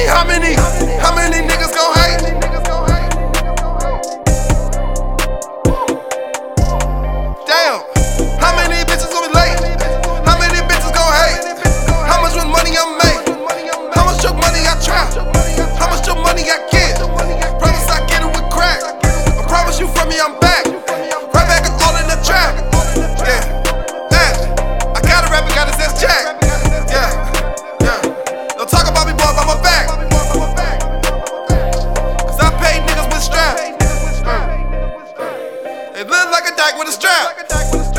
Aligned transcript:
many, 0.00 0.08
how 0.08 0.24
many, 0.24 0.54
how 1.00 1.14
many 1.14 1.46
niggas 1.46 1.74
gon' 1.74 1.94
hate? 1.98 2.20
Damn, 7.46 7.80
how 8.40 8.56
many 8.56 8.84
bitches 8.84 9.10
gon' 9.10 9.28
be? 9.28 9.50
How 10.24 10.38
many 10.38 10.60
bitches 10.68 10.92
gon' 10.94 11.12
hate? 11.20 11.44
How 12.06 12.20
much 12.22 12.34
money 12.46 12.76
I 12.76 12.84
make? 13.02 13.94
How 13.94 14.04
much 14.04 14.22
your 14.22 14.34
money 14.34 14.64
I 14.64 14.80
trap? 14.82 15.12
How 15.78 15.88
much 15.90 16.06
your 16.06 16.16
money 16.16 16.44
I 16.48 16.66
get? 16.70 16.96
Promise 17.58 17.88
I 17.90 18.06
get 18.06 18.22
it 18.22 18.26
with 18.26 18.48
crack. 18.50 18.80
I 19.04 19.44
promise 19.48 19.78
you 19.78 19.88
from 19.88 20.08
me 20.08 20.18
I'm 20.20 20.38
back. 20.40 20.64
Right 20.66 21.46
back 21.46 21.68
all 21.84 21.96
in 21.96 22.06
the 22.08 22.16
trap. 22.24 22.56
Yeah, 23.20 23.44
yeah. 24.12 24.94
I 24.96 25.00
got 25.02 25.28
a 25.28 25.30
rapper, 25.30 25.54
got 25.54 25.68
his 25.68 25.86
ass 25.86 26.00
jacked. 26.00 26.39
It 36.00 36.08
looks 36.08 36.32
like 36.32 36.50
a 36.50 36.56
dyke 36.56 36.78
with 36.78 36.88
a 36.88 36.92
strap. 36.92 37.89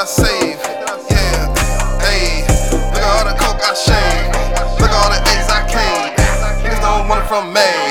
I 0.00 0.04
save. 0.06 0.56
Yeah, 1.10 1.52
hey, 2.00 2.40
look 2.72 2.96
at 2.96 3.04
all 3.04 3.24
the 3.28 3.36
coke 3.36 3.60
I 3.60 3.74
shave. 3.74 4.32
Look 4.80 4.88
at 4.88 4.96
all 4.96 5.10
the 5.10 5.20
eggs 5.28 5.50
I 5.52 5.60
came. 5.68 6.16
Niggas 6.64 6.80
don't 6.80 7.06
want 7.06 7.22
it 7.22 7.28
from 7.28 7.52
me. 7.52 7.89